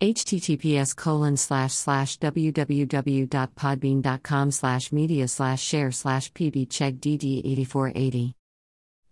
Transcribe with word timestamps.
https 0.00 0.94
colon 0.94 1.36
slash 1.38 1.72
slash 1.72 2.18
www.podbean.com 2.18 4.50
slash 4.50 4.92
media 4.92 5.26
slash 5.26 5.62
share 5.62 5.90
slash 5.90 6.30
pb 6.32 6.68
check 6.68 6.96
dd 6.96 7.40
8480 7.44 8.35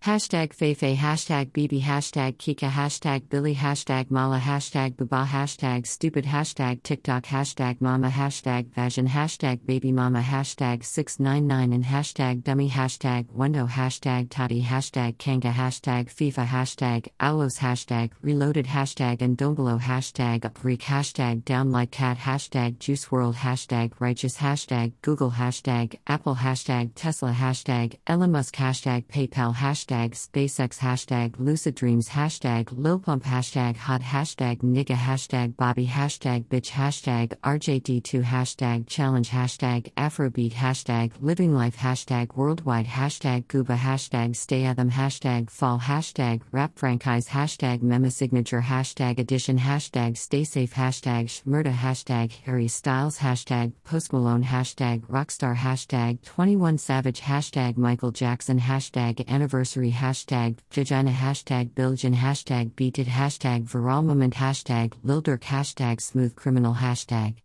Hashtag 0.04 0.54
Feifei, 0.54 0.94
hashtag 0.94 1.54
Bibi, 1.54 1.80
hashtag 1.80 2.36
Kika, 2.36 2.68
hashtag 2.68 3.30
Billy, 3.30 3.54
hashtag 3.54 4.10
Mala, 4.10 4.38
hashtag 4.38 4.98
Baba, 4.98 5.26
hashtag 5.26 5.86
Stupid, 5.86 6.26
hashtag 6.26 6.82
TikTok, 6.82 7.24
hashtag 7.24 7.80
Mama, 7.80 8.10
hashtag 8.10 8.66
Vajan, 8.74 9.08
hashtag 9.08 9.64
Baby 9.64 9.92
Mama, 9.92 10.20
hashtag 10.20 10.84
699 10.84 11.72
and 11.72 11.84
hashtag 11.86 12.44
Dummy, 12.44 12.68
hashtag 12.68 13.24
Wendo, 13.34 13.66
hashtag 13.66 14.28
Tati, 14.28 14.62
hashtag 14.62 15.16
Kanga, 15.16 15.50
hashtag 15.50 16.12
FIFA, 16.12 16.48
hashtag 16.48 17.08
Alos, 17.18 17.60
hashtag 17.60 18.10
Reloaded, 18.20 18.66
hashtag 18.66 19.22
and 19.22 19.38
don't 19.38 19.56
Dombolo, 19.56 19.80
hashtag 19.80 20.40
Upreek, 20.40 20.82
hashtag 20.82 21.46
Down 21.46 21.72
Like 21.72 21.92
Cat, 21.92 22.18
hashtag 22.18 22.78
Juice 22.78 23.06
WRLD, 23.06 23.36
hashtag 23.36 23.92
Righteous, 24.00 24.36
hashtag 24.36 24.92
Google, 25.00 25.30
hashtag 25.30 25.98
Apple, 26.06 26.34
hashtag 26.34 26.90
Tesla, 26.94 27.32
hashtag 27.32 27.96
Elon 28.06 28.32
Musk, 28.32 28.56
hashtag 28.56 29.06
PayPal, 29.06 29.54
hashtag 29.54 29.93
hashtag 29.94 30.10
SpaceX 30.12 30.78
hashtag 30.78 31.34
Lucid 31.38 31.74
Dreams 31.74 32.08
hashtag 32.08 32.68
Lil 32.72 32.98
Pump 32.98 33.24
hashtag 33.24 33.76
Hot 33.76 34.00
hashtag 34.00 34.58
Nigga 34.62 34.96
hashtag 34.96 35.56
Bobby 35.56 35.86
hashtag 35.86 36.46
Bitch 36.46 36.70
hashtag 36.70 37.32
RJD2 37.42 38.22
hashtag 38.24 38.88
Challenge 38.88 39.28
hashtag 39.28 39.92
Afrobeat 39.94 40.52
hashtag 40.52 41.12
Living 41.20 41.54
Life 41.54 41.76
hashtag 41.76 42.34
Worldwide 42.36 42.86
hashtag 42.86 43.46
Gooba 43.46 43.76
hashtag 43.76 44.34
Stay 44.34 44.64
Them 44.74 44.90
hashtag 44.90 45.50
Fall 45.50 45.78
hashtag 45.78 46.40
Rap 46.50 46.72
Franchise 46.76 47.28
hashtag 47.28 47.80
Mema 47.80 48.10
Signature 48.10 48.62
hashtag 48.62 49.18
Edition 49.18 49.58
hashtag 49.58 50.16
Stay 50.16 50.44
Safe 50.44 50.72
hashtag 50.72 51.26
Shmurda 51.26 51.72
hashtag 51.72 52.32
Harry 52.44 52.68
Styles 52.68 53.18
hashtag 53.18 53.72
Post 53.84 54.12
Malone 54.12 54.44
hashtag 54.44 55.06
Rockstar 55.06 55.56
hashtag 55.56 56.22
21 56.24 56.78
Savage 56.78 57.20
hashtag 57.20 57.76
Michael 57.76 58.10
Jackson 58.10 58.58
hashtag 58.58 59.24
Anniversary 59.28 59.83
hashtag 59.92 60.58
vagina 60.70 61.10
hashtag 61.10 61.74
billion 61.74 62.14
hashtag 62.14 62.74
beated 62.76 63.06
hashtag 63.06 63.68
viral 63.68 64.04
moment 64.04 64.34
hashtag 64.34 64.92
Lildurk 65.04 65.42
hashtag 65.42 66.00
smooth 66.00 66.34
criminal 66.34 66.74
hashtag 66.74 67.36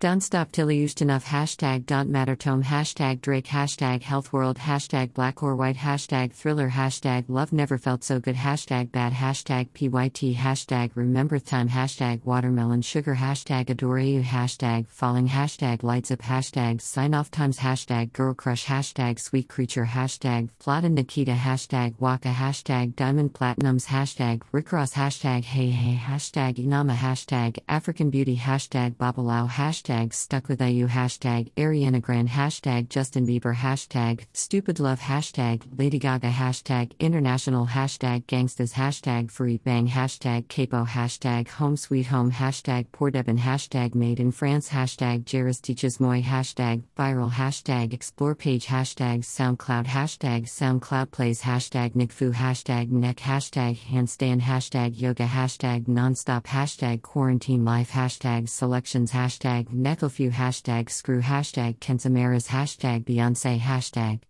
don't 0.00 0.22
stop 0.22 0.50
till 0.50 0.70
you 0.70 0.80
used 0.80 1.02
enough. 1.02 1.26
Hashtag 1.26 1.84
don't 1.84 2.08
matter. 2.08 2.34
Tome. 2.34 2.62
Hashtag 2.62 3.20
Drake. 3.20 3.48
Hashtag 3.48 4.00
health 4.00 4.32
world. 4.32 4.56
Hashtag 4.56 5.12
black 5.12 5.42
or 5.42 5.54
white. 5.54 5.76
Hashtag 5.76 6.32
thriller. 6.32 6.70
Hashtag 6.70 7.26
love 7.28 7.52
never 7.52 7.76
felt 7.76 8.02
so 8.02 8.18
good. 8.18 8.34
Hashtag 8.34 8.92
bad. 8.92 9.12
Hashtag 9.12 9.68
pyt 9.74 10.34
hashtag 10.36 10.92
remember 10.94 11.38
time. 11.38 11.68
Hashtag 11.68 12.24
watermelon 12.24 12.80
sugar. 12.80 13.14
Hashtag 13.14 13.68
adore 13.68 13.98
you. 13.98 14.22
Hashtag 14.22 14.86
falling. 14.88 15.28
Hashtag 15.28 15.82
lights 15.82 16.10
up. 16.10 16.20
Hashtag 16.20 16.80
sign 16.80 17.12
off 17.12 17.30
times. 17.30 17.58
Hashtag 17.58 18.14
girl 18.14 18.32
crush. 18.32 18.64
Hashtag 18.64 19.20
sweet 19.20 19.50
creature. 19.50 19.84
Hashtag 19.84 20.48
Flata 20.58 20.88
Nikita. 20.88 21.32
Hashtag 21.32 21.92
waka. 21.98 22.28
Hashtag 22.28 22.96
diamond 22.96 23.34
platinums. 23.34 23.88
Hashtag 23.88 24.40
Rick 24.50 24.72
Ross. 24.72 24.94
Hashtag 24.94 25.44
hey 25.44 25.68
hey. 25.68 26.00
Hashtag 26.02 26.54
inama. 26.54 26.94
Hashtag 26.94 27.58
African 27.68 28.08
beauty. 28.08 28.38
Hashtag 28.38 28.96
babalao 28.96 29.46
hashtag 29.46 29.89
hashtag 29.90 30.14
stuck 30.14 30.48
with 30.48 30.62
IU 30.62 30.86
hashtag 30.86 31.50
Ariana 31.56 32.00
Grande 32.00 32.28
hashtag 32.28 32.88
Justin 32.88 33.26
Bieber 33.26 33.54
hashtag 33.54 34.24
stupid 34.32 34.78
love 34.78 35.00
hashtag 35.00 35.62
Lady 35.76 35.98
Gaga 35.98 36.30
hashtag 36.30 36.92
international 37.00 37.66
hashtag 37.66 38.24
gangstas 38.26 38.74
hashtag 38.74 39.30
free 39.30 39.58
bang 39.58 39.88
hashtag 39.88 40.46
capo 40.48 40.84
hashtag 40.84 41.48
home 41.48 41.76
sweet 41.76 42.06
home 42.06 42.30
hashtag 42.30 42.86
Devin 43.12 43.38
hashtag 43.38 43.94
made 43.94 44.20
in 44.20 44.30
France 44.30 44.68
hashtag 44.68 45.24
Jairus 45.24 45.60
teaches 45.60 45.98
moi 45.98 46.22
hashtag 46.22 46.82
viral 46.96 47.32
hashtag 47.32 47.92
explore 47.92 48.36
page 48.36 48.66
hashtag 48.66 49.24
SoundCloud 49.24 49.86
hashtag 49.86 50.44
SoundCloud 50.44 51.10
plays 51.10 51.42
hashtag 51.42 51.94
NickFu 51.94 52.32
hashtag 52.34 52.90
neck 52.90 53.16
hashtag 53.16 53.76
handstand 53.76 54.42
hashtag 54.42 55.00
yoga 55.00 55.26
hashtag 55.26 55.86
nonstop 55.86 56.44
hashtag 56.44 57.02
quarantine 57.02 57.64
life 57.64 57.90
hashtag 57.90 58.48
selections 58.48 59.10
hashtag 59.10 59.68
Necklefew 59.80 60.30
hashtag 60.30 60.90
screw 60.90 61.22
hashtag 61.22 61.78
Kensamaras 61.78 62.48
hashtag 62.48 63.04
Beyonce 63.04 63.58
hashtag 63.58 64.20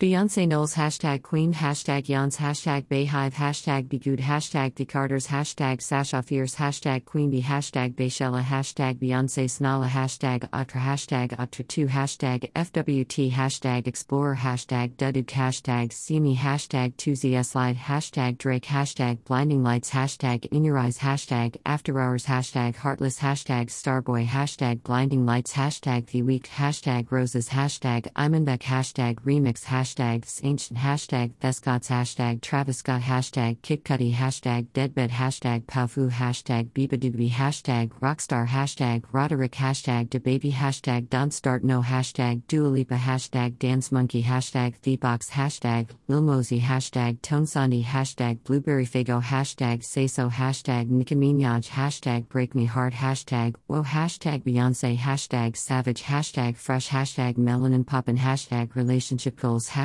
Beyonce 0.00 0.48
Knowles 0.48 0.76
hashtag 0.76 1.20
Queen 1.20 1.52
hashtag 1.52 2.06
Yans 2.06 2.38
hashtag 2.38 2.86
Beyhive 2.86 3.34
hashtag 3.34 3.86
Begood 3.88 4.20
hashtag 4.20 4.74
The 4.76 4.86
Carters 4.86 5.26
hashtag 5.26 5.82
Sasha 5.82 6.22
Fierce 6.22 6.54
hashtag 6.54 7.04
Queen 7.04 7.28
Bee 7.28 7.42
hashtag 7.42 7.96
Bayshella 7.96 8.42
hashtag 8.42 8.98
Beyonce 8.98 9.44
Snala 9.44 9.88
hashtag 9.88 10.48
Atra 10.54 10.80
hashtag 10.80 11.36
Atra2 11.36 11.88
hashtag 11.90 12.50
FWT 12.52 13.30
hashtag 13.30 13.86
Explorer 13.86 14.36
hashtag 14.36 14.94
Duduk 14.96 15.26
hashtag 15.26 15.92
Simi 15.92 16.34
hashtag 16.34 16.94
2ZSLide 16.94 17.76
hashtag 17.76 18.38
Drake 18.38 18.64
hashtag 18.64 19.22
Blinding 19.24 19.62
Lights 19.62 19.90
hashtag 19.90 20.46
In 20.46 20.64
Your 20.64 20.78
Eyes 20.78 20.96
hashtag 20.96 21.58
After 21.66 22.00
Hours 22.00 22.24
hashtag 22.24 22.74
Heartless 22.76 23.18
hashtag 23.18 23.66
Starboy 23.66 24.26
hashtag 24.26 24.82
Blinding 24.82 25.26
Lights 25.26 25.52
hashtag 25.52 26.06
The 26.06 26.22
Week 26.22 26.48
hashtag 26.48 27.12
Roses 27.12 27.50
hashtag 27.50 28.10
Imanbek 28.14 28.62
hashtag 28.62 29.16
Remix 29.26 29.66
hashtag 29.66 29.89
hashtags 29.90 30.40
ancient 30.44 30.78
hashtag 30.78 31.32
Thescots 31.40 31.88
hashtag 31.88 32.40
Travis 32.40 32.78
Scott 32.78 33.02
hashtag 33.02 33.60
Kid 33.62 33.84
hashtag 33.84 34.66
Deadbed 34.72 35.10
hashtag 35.10 35.64
Powfu 35.64 36.10
hashtag 36.10 36.70
Beabadoobee 36.70 37.30
hashtag 37.30 37.90
Rockstar 38.00 38.46
hashtag 38.46 39.04
Roderick 39.12 39.52
hashtag 39.52 40.08
DaBaby 40.08 40.52
hashtag 40.52 41.08
Don't 41.08 41.32
Start 41.32 41.64
No 41.64 41.82
hashtag 41.82 42.42
Dua 42.46 42.68
Lipa 42.68 42.94
hashtag 42.94 43.58
Dance 43.58 43.90
Monkey 43.90 44.22
hashtag 44.22 44.74
Thebox 44.82 45.30
hashtag 45.30 45.88
Lil 46.08 46.22
Mosey 46.22 46.60
hashtag 46.60 47.20
Tone 47.22 47.46
Sandy 47.46 47.82
hashtag 47.82 48.42
Blueberry 48.44 48.86
Fago 48.86 49.22
hashtag 49.22 49.82
Say 49.82 50.06
So 50.06 50.28
hashtag 50.28 50.88
Nicki 50.88 51.16
Minaj 51.16 51.68
hashtag 51.68 52.28
Break 52.28 52.54
Me 52.54 52.64
Heart 52.64 52.94
hashtag 52.94 53.56
Whoa 53.66 53.82
hashtag 53.82 54.44
Beyonce 54.44 54.96
hashtag 54.96 55.56
Savage 55.56 56.02
hashtag 56.02 56.56
Fresh 56.56 56.88
hashtag 56.88 57.36
Melanin 57.36 57.86
Poppin 57.86 58.18
hashtag 58.18 58.74
Relationship 58.76 59.40
Goals 59.40 59.68
hashtag 59.70 59.79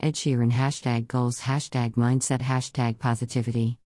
Ed 0.00 0.14
Sheeran. 0.14 0.52
Hashtag 0.52 1.06
goals. 1.06 1.40
Hashtag 1.40 1.94
mindset. 1.94 2.42
Hashtag 2.42 2.98
positivity 2.98 3.78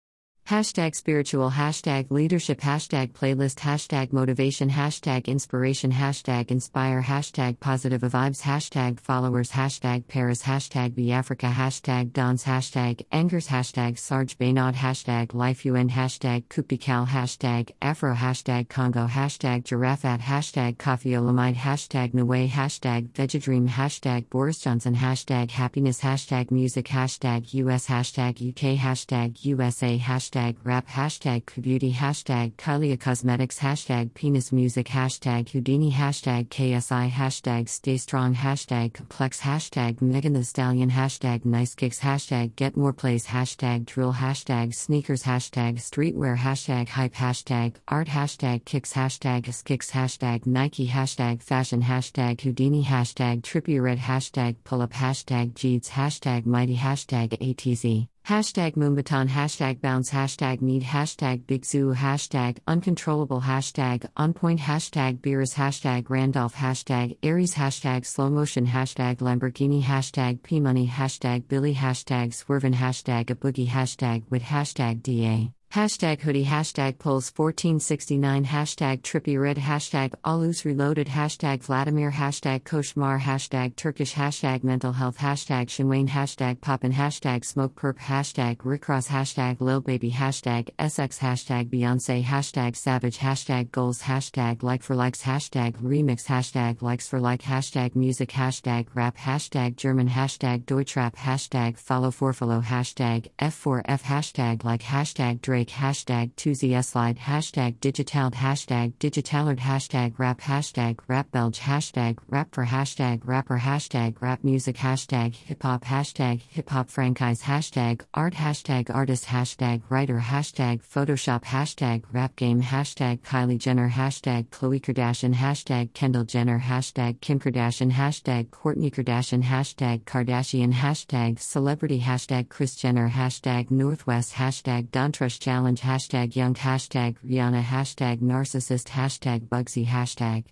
Hashtag 0.49 0.95
spiritual, 0.95 1.51
hashtag 1.51 2.11
leadership, 2.11 2.63
hashtag 2.63 3.13
playlist, 3.13 3.57
hashtag 3.57 4.15
motivation, 4.15 4.71
hashtag 4.71 5.27
inspiration, 5.27 5.93
hashtag 5.93 6.51
inspire, 6.51 7.03
hashtag 7.03 7.61
positive 7.61 8.01
vibes, 8.01 8.41
hashtag 8.41 8.99
followers, 8.99 9.51
hashtag 9.51 10.09
Paris, 10.09 10.45
hashtag 10.45 10.95
be 10.95 11.13
Africa, 11.13 11.53
hashtag 11.55 12.15
dance, 12.15 12.45
hashtag 12.45 13.05
angers, 13.13 13.49
hashtag 13.49 13.99
Sarge 13.99 14.39
Baynod, 14.39 14.75
hashtag 14.75 15.35
life 15.35 15.67
UN, 15.67 15.91
hashtag 15.91 16.45
Kupikal, 16.45 17.07
hashtag 17.07 17.73
Afro, 17.83 18.15
hashtag 18.15 18.71
Congo, 18.71 19.07
hashtag 19.07 19.65
Giraffat, 19.65 20.21
hashtag 20.21 20.79
Coffeeolamide, 20.79 21.57
hashtag 21.57 22.15
Nue, 22.15 22.49
hashtag 22.49 23.11
Vegadream, 23.11 23.69
hashtag 23.69 24.31
Boris 24.31 24.61
Johnson, 24.61 24.95
hashtag 24.95 25.51
happiness, 25.51 26.01
hashtag 26.01 26.51
music, 26.51 26.87
hashtag 26.87 27.53
US, 27.53 27.87
hashtag 27.87 28.41
UK, 28.41 28.79
hashtag 28.79 29.45
USA, 29.45 29.99
hashtag 29.99 30.38
hashtag 30.39 30.57
rap 30.63 30.87
hashtag 30.87 31.43
beauty 31.61 31.93
hashtag 31.93 32.53
Kylie 32.55 32.99
cosmetics 32.99 33.59
hashtag 33.59 34.15
penis 34.15 34.53
music 34.53 34.87
hashtag 34.87 35.49
Houdini 35.49 35.91
hashtag 35.91 36.49
KSI 36.49 37.11
hashtag 37.11 37.69
stay 37.69 37.97
strong 37.97 38.35
hashtag 38.35 38.93
complex 38.93 39.41
hashtag 39.41 40.01
Megan 40.01 40.35
Thee 40.35 40.43
Stallion 40.43 40.91
hashtag 40.91 41.45
nice 41.45 41.75
kicks 41.75 42.01
hashtag 42.01 42.55
get 42.55 42.77
more 42.77 42.93
plays 42.93 43.27
hashtag 43.27 43.87
drill 43.87 44.13
hashtag 44.13 44.75
sneakers 44.75 45.25
hashtag 45.25 45.79
streetwear 45.79 46.37
hashtag 46.37 46.89
hype 46.89 47.15
hashtag 47.15 47.75
art 47.89 48.09
hashtag 48.09 48.65
kicks 48.65 48.93
hashtag 48.93 49.65
kicks 49.65 49.91
hashtag 49.91 50.47
Nike 50.47 50.87
hashtag 50.87 51.43
fashion 51.43 51.83
hashtag 51.83 52.41
Houdini 52.43 52.85
hashtag 52.85 53.43
trippy 53.43 53.83
red 53.83 53.99
hashtag 53.99 54.55
pull 54.63 54.83
up 54.83 54.93
hashtag 54.93 55.55
Jeeds 55.55 55.91
hashtag 55.91 56.47
mighty 56.47 56.77
hashtag 56.77 57.31
ATZ 57.39 58.07
Hashtag 58.29 58.75
Moombahton, 58.77 59.27
hashtag 59.29 59.81
bounce, 59.81 60.11
hashtag 60.11 60.61
need, 60.61 60.83
hashtag 60.83 61.47
big 61.47 61.65
zoo, 61.65 61.95
hashtag 61.95 62.59
uncontrollable, 62.67 63.41
hashtag 63.41 64.07
on 64.19 64.35
point, 64.35 64.61
hashtag 64.61 65.23
beers, 65.23 65.55
hashtag 65.55 66.11
Randolph, 66.11 66.55
hashtag 66.55 67.17
Aries, 67.23 67.55
hashtag 67.55 68.05
slow 68.05 68.29
motion, 68.29 68.67
hashtag 68.67 69.21
Lamborghini, 69.21 69.83
hashtag 69.83 70.43
P 70.43 70.61
money, 70.61 70.87
hashtag 70.87 71.49
Billy, 71.49 71.75
hashtag 71.75 72.35
swervin, 72.35 72.75
hashtag 72.75 73.31
a 73.31 73.35
boogie, 73.35 73.67
hashtag 73.67 74.25
with 74.29 74.43
hashtag 74.43 75.03
DA. 75.03 75.51
Hashtag 75.79 76.23
hoodie, 76.23 76.45
hashtag 76.45 76.99
polls 76.99 77.31
1469, 77.37 78.47
hashtag 78.47 79.01
trippy 79.03 79.41
red, 79.41 79.59
hashtag 79.59 80.13
alus 80.25 80.65
reloaded, 80.65 81.07
hashtag 81.07 81.63
Vladimir, 81.63 82.11
hashtag 82.11 82.65
koshmar, 82.65 83.21
hashtag 83.21 83.77
Turkish, 83.77 84.15
hashtag 84.15 84.65
mental 84.65 84.91
health, 84.91 85.19
hashtag 85.19 85.69
Shinwain, 85.69 86.09
hashtag 86.09 86.61
poppin, 86.61 86.93
hashtag 86.93 87.45
smoke 87.45 87.77
perp, 87.77 87.97
hashtag 87.97 88.57
rickross, 88.57 89.07
hashtag 89.07 89.61
lil 89.61 89.81
baby, 89.81 90.11
hashtag 90.11 90.69
SX, 90.81 91.21
hashtag 91.21 91.71
Beyonce, 91.71 92.25
hashtag 92.25 92.75
savage, 92.75 93.19
hashtag 93.19 93.71
goals, 93.71 94.03
hashtag 94.03 94.65
like 94.65 94.83
for 94.83 94.97
likes, 94.97 95.23
hashtag 95.23 95.77
remix, 95.81 96.27
hashtag 96.27 96.83
likes 96.83 97.07
for 97.07 97.21
like, 97.21 97.43
hashtag 97.43 97.95
music, 97.95 98.31
hashtag 98.31 98.89
rap, 98.95 99.17
hashtag 99.17 99.77
German, 99.77 100.09
hashtag 100.09 100.65
Deutschrap, 100.65 101.15
hashtag 101.15 101.79
follow 101.79 102.11
for 102.11 102.33
follow, 102.33 102.61
hashtag 102.63 103.29
F4F, 103.39 104.03
hashtag 104.03 104.65
like, 104.65 104.83
hashtag 104.83 105.41
Drake 105.41 105.68
break 105.69 105.77
hashtag 105.77 106.31
2 106.37 106.55
slide 106.83 107.19
hashtag 107.19 107.79
digitaled 107.81 108.35
hashtag 108.35 108.93
digitalard 108.99 109.59
hashtag 109.59 110.15
rap 110.19 110.41
hashtag 110.41 110.99
rap 111.09 111.31
belge 111.31 111.61
hashtag 111.61 112.19
rap 112.29 112.49
for 112.53 112.65
hashtag 112.65 113.21
rapper 113.25 113.59
hashtag 113.59 114.15
rap 114.21 114.43
music 114.43 114.77
hashtag 114.77 115.35
hip 115.35 115.63
hop 115.63 115.85
hashtag 115.85 116.41
hip 116.49 116.71
hop 116.71 116.89
franchise 116.89 117.43
hashtag 117.43 118.01
art 118.15 118.35
hashtag 118.35 118.95
artist 118.95 119.27
hashtag 119.27 119.83
writer 119.89 120.21
hashtag 120.21 120.81
photoshop 120.83 121.45
hashtag 121.45 122.03
rap 122.13 122.35
game 122.37 122.63
hashtag 122.63 123.21
Kylie 123.21 123.59
Jenner 123.59 123.91
hashtag 123.91 124.47
Khloe 124.49 124.81
Kardashian 124.81 125.35
hashtag 125.35 125.93
Kendall 125.93 126.25
Jenner 126.25 126.61
hashtag 126.61 127.21
Kim 127.21 127.39
Kardashian 127.39 127.93
hashtag 127.93 128.49
Kourtney 128.49 128.93
Kardashian 128.95 129.43
hashtag 129.43 130.05
Kardashian 130.05 130.73
hashtag 130.73 131.39
celebrity 131.39 132.01
hashtag 132.01 132.49
Kris 132.49 132.75
Jenner 132.75 133.11
hashtag 133.11 133.71
Northwest 133.71 134.35
hashtag 134.35 134.89
Dontrust 134.89 135.48
challenge 135.49 135.81
hashtag 135.81 136.37
young 136.37 136.53
hashtag 136.53 137.17
Rihanna 137.25 137.63
hashtag 137.63 138.21
narcissist 138.21 138.89
hashtag 138.89 139.49
Bugsy 139.49 139.87
hashtag 139.87 140.45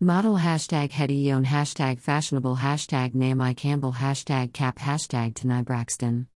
model 0.00 0.38
hashtag 0.38 0.90
Hetty 0.90 1.22
hashtag 1.44 2.00
fashionable 2.00 2.56
hashtag 2.56 3.14
Naomi 3.14 3.54
Campbell 3.54 3.92
hashtag 3.92 4.52
cap 4.52 4.80
hashtag 4.80 5.36
Tanai 5.36 5.62
Braxton 5.62 6.26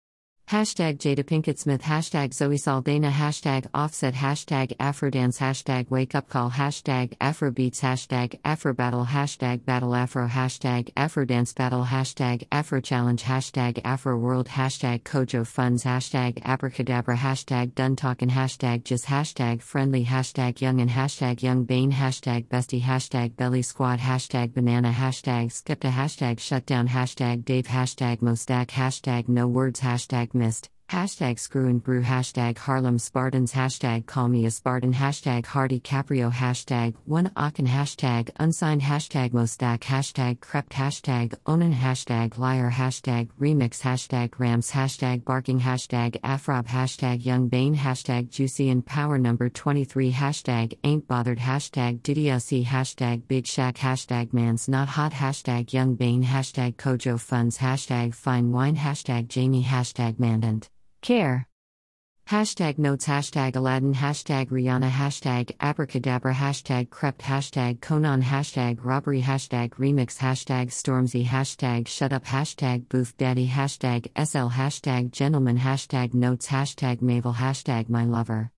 Hashtag 0.48 0.98
Jada 0.98 1.24
Pinkett 1.24 1.58
Smith, 1.58 1.82
hashtag 1.82 2.32
Zoe 2.32 2.56
Saldana, 2.56 3.10
hashtag 3.10 3.66
Offset, 3.74 4.14
hashtag 4.14 4.76
Afrodance, 4.76 5.38
hashtag 5.38 5.90
Wake 5.90 6.14
Up 6.14 6.28
Call, 6.28 6.52
hashtag 6.52 7.18
Afrobeats, 7.18 7.80
hashtag 7.80 8.38
Afro 8.44 8.72
Battle, 8.72 9.06
hashtag 9.06 9.64
Battle 9.64 9.96
Afro, 9.96 10.28
hashtag 10.28 10.92
Afrodance 10.94 11.52
Battle, 11.52 11.82
hashtag 11.82 12.46
Afro 12.52 12.80
Challenge, 12.80 13.24
hashtag 13.24 13.80
Afro 13.84 14.16
World, 14.16 14.46
hashtag 14.46 15.02
Kojo 15.02 15.44
Funds, 15.44 15.82
hashtag 15.82 16.40
Abracadabra, 16.44 17.16
hashtag 17.16 17.74
Done 17.74 17.96
Talkin', 17.96 18.30
hashtag 18.30 18.84
Just, 18.84 19.06
hashtag 19.06 19.60
Friendly, 19.60 20.04
hashtag 20.04 20.60
Young 20.60 20.80
and 20.80 20.90
hashtag 20.90 21.42
Young 21.42 21.64
Bane, 21.64 21.90
hashtag 21.90 22.46
Bestie, 22.46 22.82
hashtag 22.82 23.34
Belly 23.34 23.62
Squad, 23.62 23.98
hashtag 23.98 24.54
Banana, 24.54 24.92
hashtag 24.92 25.46
Skepta, 25.46 25.90
hashtag 25.90 26.38
Shutdown, 26.38 26.86
hashtag 26.86 27.44
Dave, 27.44 27.66
hashtag 27.66 28.18
Mostack, 28.18 28.68
hashtag 28.68 29.26
No 29.26 29.48
Words, 29.48 29.80
hashtag 29.80 30.35
missed. 30.36 30.68
Hashtag 30.88 31.40
screw 31.40 31.66
and 31.66 31.82
brew, 31.82 32.00
hashtag 32.00 32.58
Harlem 32.58 33.00
Spartans, 33.00 33.52
hashtag 33.52 34.06
call 34.06 34.28
me 34.28 34.46
a 34.46 34.52
Spartan, 34.52 34.92
hashtag 34.94 35.44
Hardy 35.44 35.80
Caprio, 35.80 36.32
hashtag 36.32 36.94
one 37.06 37.32
Aachen, 37.36 37.66
hashtag 37.66 38.30
unsigned, 38.38 38.82
hashtag 38.82 39.30
Mostack, 39.30 39.80
hashtag 39.80 40.40
crept, 40.40 40.70
hashtag 40.70 41.34
Onan, 41.44 41.74
hashtag 41.74 42.38
liar, 42.38 42.70
hashtag 42.70 43.30
remix, 43.40 43.80
hashtag 43.80 44.38
rams, 44.38 44.70
hashtag 44.70 45.24
barking, 45.24 45.58
hashtag 45.58 46.20
afrob, 46.20 46.68
hashtag 46.68 47.24
young 47.24 47.48
bane, 47.48 47.74
hashtag 47.74 48.30
juicy 48.30 48.70
and 48.70 48.86
power 48.86 49.18
number 49.18 49.48
23, 49.48 50.12
hashtag 50.12 50.78
ain't 50.84 51.08
bothered, 51.08 51.40
hashtag 51.40 52.00
DDLC, 52.02 52.64
hashtag 52.64 53.26
big 53.26 53.44
shack, 53.44 53.76
hashtag 53.76 54.32
man's 54.32 54.68
not 54.68 54.86
hot, 54.86 55.10
hashtag 55.10 55.72
young 55.72 55.96
bane, 55.96 56.22
hashtag 56.22 56.76
kojo 56.76 57.18
funds, 57.18 57.58
hashtag 57.58 58.14
fine 58.14 58.52
wine, 58.52 58.76
hashtag 58.76 59.26
Jamie, 59.26 59.64
hashtag 59.64 60.20
mandant. 60.20 60.68
Care. 61.06 61.46
Hashtag 62.28 62.78
notes, 62.78 63.06
hashtag 63.06 63.54
Aladdin, 63.54 63.94
hashtag 63.94 64.48
Rihanna, 64.48 64.90
hashtag 64.90 65.52
abracadabra, 65.60 66.34
hashtag 66.34 66.90
crept, 66.90 67.20
hashtag 67.20 67.80
Conan, 67.80 68.24
hashtag 68.24 68.84
robbery, 68.84 69.22
hashtag 69.22 69.70
remix, 69.74 70.18
hashtag 70.18 70.72
Stormzy, 70.72 71.24
hashtag 71.24 71.86
shut 71.86 72.12
up, 72.12 72.24
hashtag 72.24 72.88
booth 72.88 73.16
daddy, 73.18 73.46
hashtag 73.46 74.10
SL, 74.16 74.48
hashtag 74.48 75.12
gentleman, 75.12 75.58
hashtag 75.58 76.12
notes, 76.12 76.48
hashtag 76.48 77.00
Mabel, 77.00 77.34
hashtag 77.34 77.88
my 77.88 78.04
lover. 78.04 78.50